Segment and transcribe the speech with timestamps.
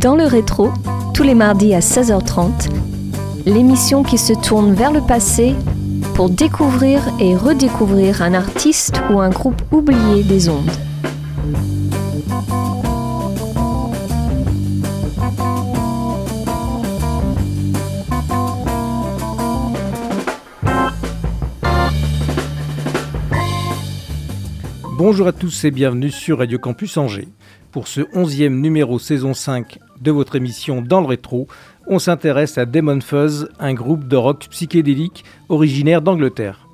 [0.00, 0.70] Dans le rétro,
[1.12, 2.70] tous les mardis à 16h30,
[3.46, 5.56] l'émission qui se tourne vers le passé
[6.14, 10.70] pour découvrir et redécouvrir un artiste ou un groupe oublié des ondes.
[24.96, 27.28] Bonjour à tous et bienvenue sur Radio Campus Angers.
[27.70, 31.48] Pour ce 11e numéro saison 5 de votre émission Dans le rétro,
[31.86, 36.66] on s'intéresse à Demon Fuzz, un groupe de rock psychédélique originaire d'Angleterre.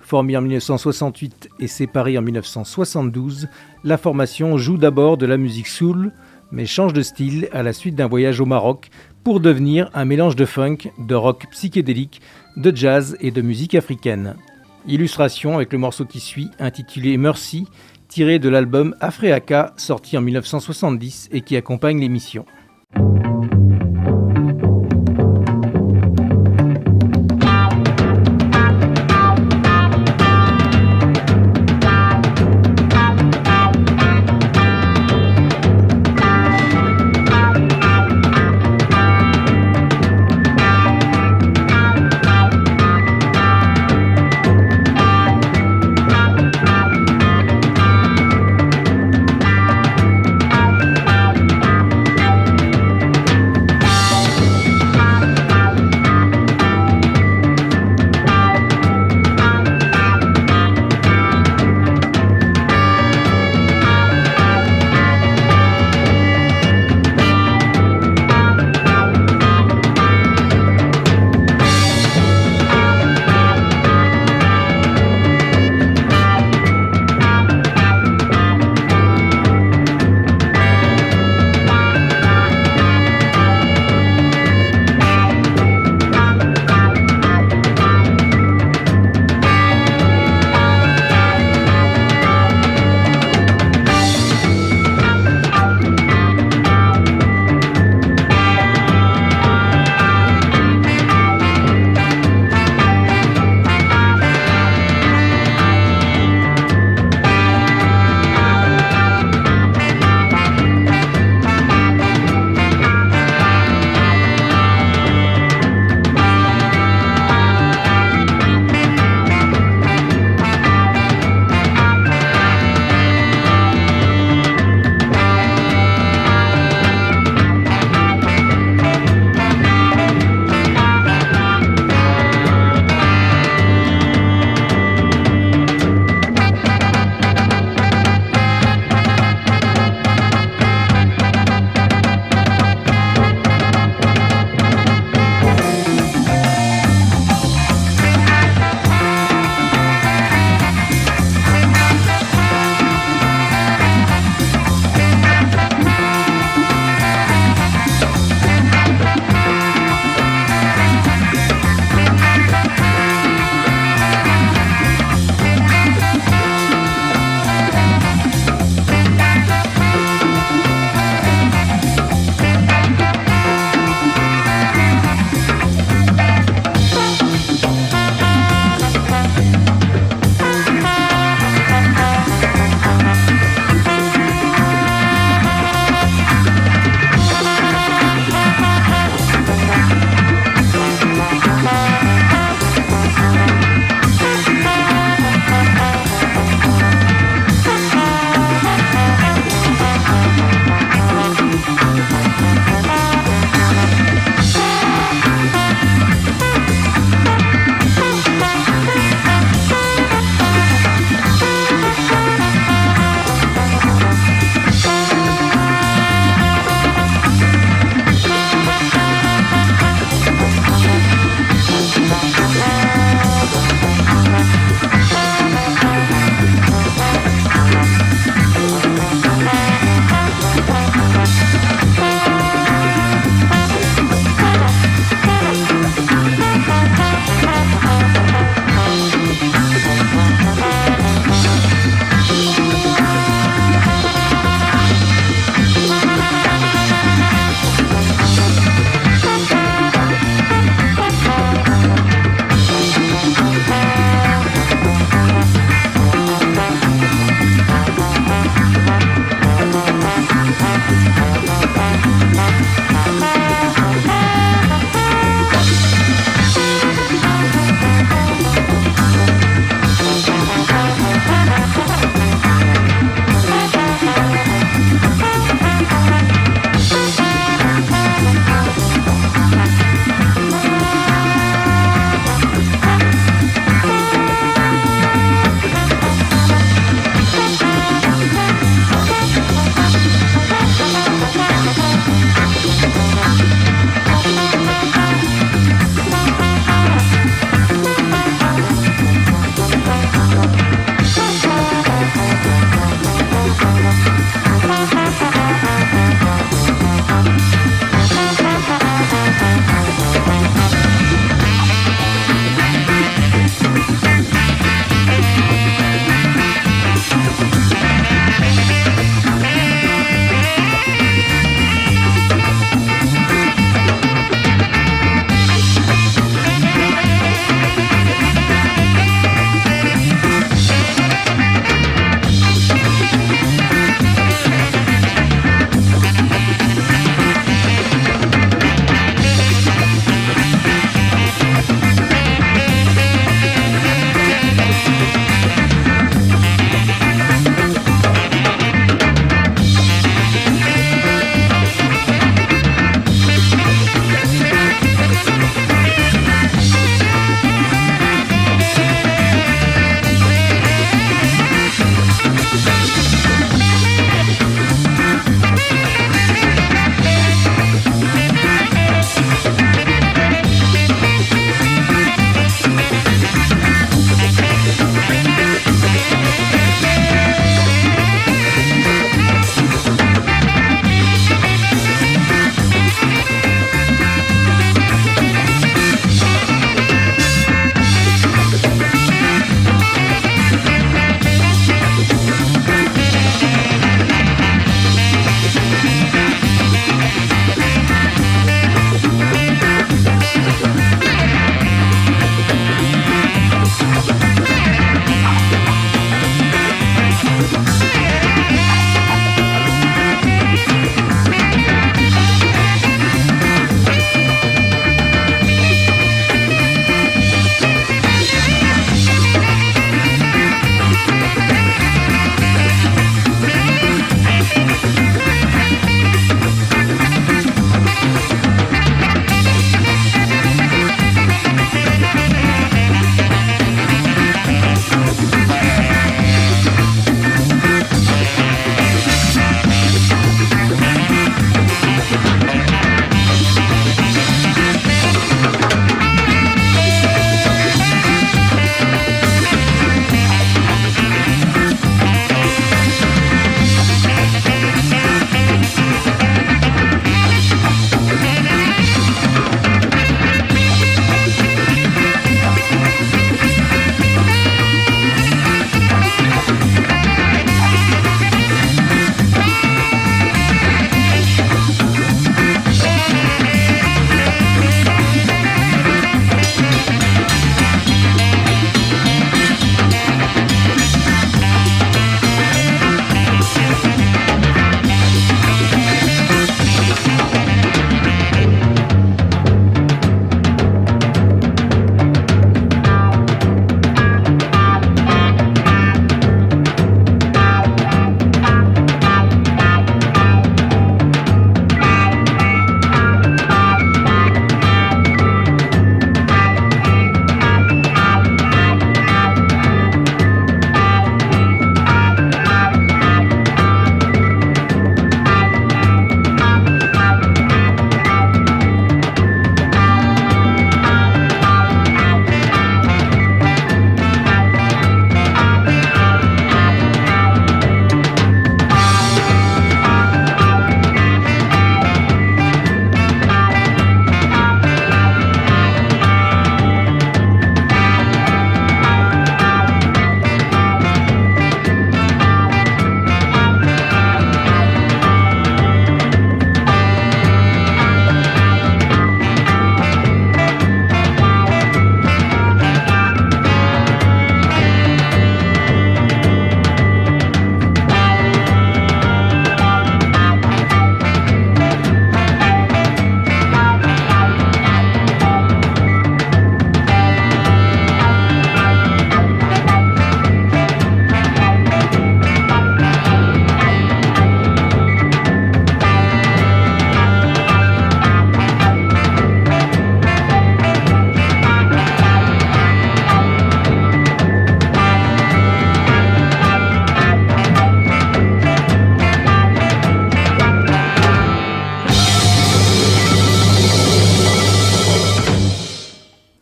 [0.00, 3.48] Formé en 1968 et séparé en 1972,
[3.84, 6.12] la formation joue d'abord de la musique soul,
[6.50, 8.88] mais change de style à la suite d'un voyage au Maroc
[9.24, 12.22] pour devenir un mélange de funk, de rock psychédélique,
[12.56, 14.34] de jazz et de musique africaine.
[14.86, 17.66] Illustration avec le morceau qui suit, intitulé Mercy,
[18.08, 22.46] tiré de l'album Afreaka, sorti en 1970 et qui accompagne l'émission.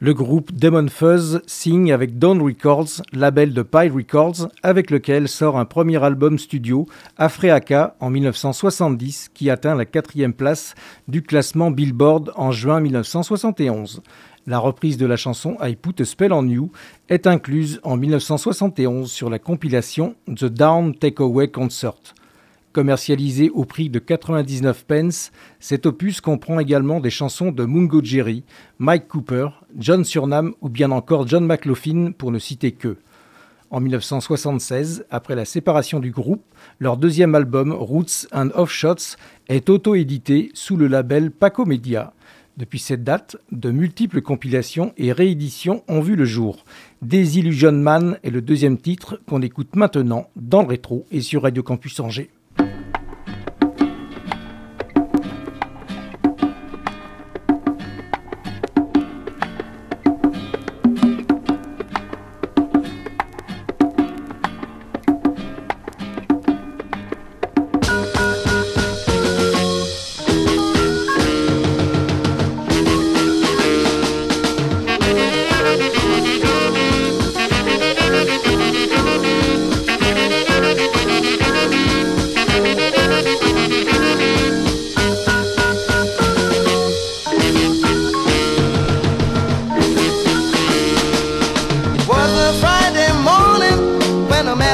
[0.07, 5.59] Le groupe Demon Fuzz signe avec Dawn Records, label de Pie Records, avec lequel sort
[5.59, 6.87] un premier album studio,
[7.17, 10.77] Afreaka, en 1970, qui atteint la quatrième place
[11.09, 14.01] du classement Billboard en juin 1971.
[14.47, 16.71] La reprise de la chanson I Put a Spell on You
[17.09, 22.15] est incluse en 1971 sur la compilation The Down Takeaway Concert.
[22.76, 28.45] Commercialisé au prix de 99 pence, cet opus comprend également des chansons de Mungo Jerry,
[28.78, 32.99] Mike Cooper, John Surnam ou bien encore John McLaughlin pour ne citer que.
[33.71, 36.45] En 1976, après la séparation du groupe,
[36.78, 39.16] leur deuxième album Roots and Offshots
[39.49, 42.12] est auto-édité sous le label Paco Media.
[42.59, 46.66] Depuis cette date, de multiples compilations et rééditions ont vu le jour.
[47.00, 51.62] Desillusion Man est le deuxième titre qu'on écoute maintenant dans le rétro et sur Radio
[51.62, 52.28] Campus Angers.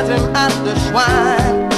[0.09, 1.71] had at the swine.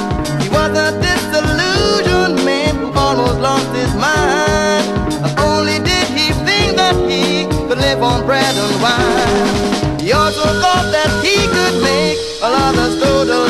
[0.42, 4.84] He was a disillusioned man who almost lost his mind.
[5.22, 10.44] Not only did he think that he could live on bread and wine, he also
[10.62, 13.43] thought that he could make all others go to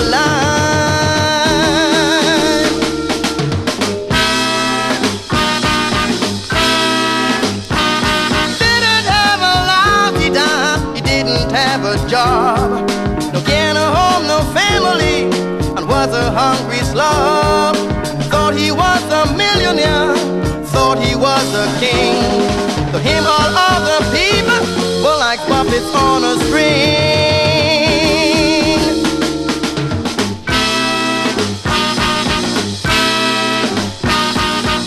[25.92, 26.22] On.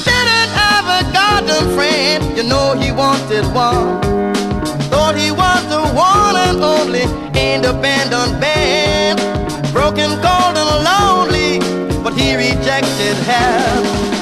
[0.06, 4.02] Didn't have a garden friend, you know he wanted one.
[4.90, 7.06] Thought he was the one and only.
[9.72, 11.60] Broken, cold, and lonely,
[12.04, 14.17] but he rejected.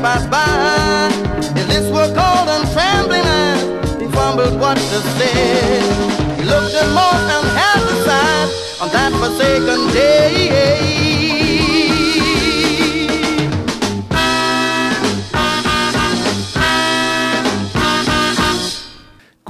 [0.00, 1.10] Pass by.
[1.54, 5.80] His lips were cold and trembling as he fumbled what to say.
[6.36, 7.46] He looked at most and
[7.88, 8.44] to sigh
[8.80, 10.99] on that forsaken day.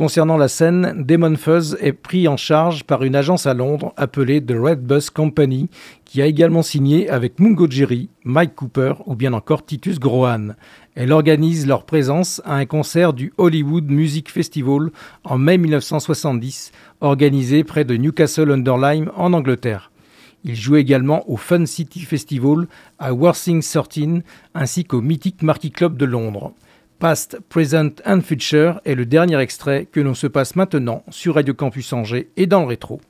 [0.01, 4.43] Concernant la scène, Demon Fuzz est pris en charge par une agence à Londres appelée
[4.43, 5.69] The Red Bus Company,
[6.07, 10.55] qui a également signé avec Mungo Jerry, Mike Cooper ou bien encore Titus Grohan.
[10.95, 14.89] Elle organise leur présence à un concert du Hollywood Music Festival
[15.23, 19.91] en mai 1970, organisé près de Newcastle under Lyme en Angleterre.
[20.45, 24.23] Ils jouent également au Fun City Festival à Worthing 13
[24.55, 26.55] ainsi qu'au mythique Marquis Club de Londres.
[27.01, 31.55] Past, Present and Future est le dernier extrait que l'on se passe maintenant sur Radio
[31.55, 33.01] Campus Angers et dans le rétro.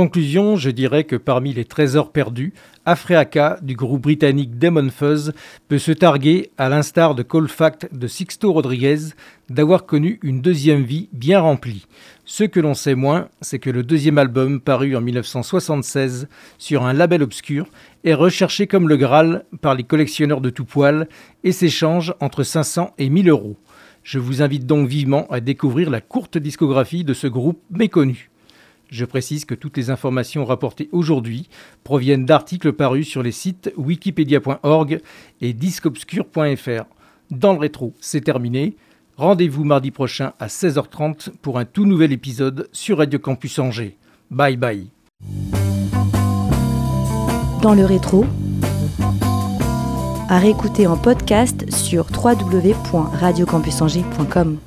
[0.00, 2.54] Conclusion, je dirais que parmi les trésors perdus,
[2.86, 5.34] Afreaka du groupe britannique Demon Fuzz
[5.68, 9.12] peut se targuer, à l'instar de Colfact de Sixto Rodriguez,
[9.50, 11.84] d'avoir connu une deuxième vie bien remplie.
[12.24, 16.94] Ce que l'on sait moins, c'est que le deuxième album, paru en 1976 sur un
[16.94, 17.66] label obscur,
[18.02, 21.08] est recherché comme le Graal par les collectionneurs de tout poil
[21.44, 23.58] et s'échange entre 500 et 1000 euros.
[24.02, 28.29] Je vous invite donc vivement à découvrir la courte discographie de ce groupe méconnu.
[28.90, 31.48] Je précise que toutes les informations rapportées aujourd'hui
[31.84, 35.00] proviennent d'articles parus sur les sites wikipedia.org
[35.40, 36.84] et discobscure.fr.
[37.30, 38.76] Dans le rétro, c'est terminé.
[39.16, 43.96] Rendez-vous mardi prochain à 16h30 pour un tout nouvel épisode sur Radio Campus Angers.
[44.30, 44.88] Bye bye.
[47.62, 48.24] Dans le rétro,
[50.28, 54.58] à réécouter en podcast sur www.radiocampusangers.com.